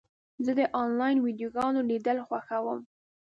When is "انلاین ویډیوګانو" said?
0.81-1.87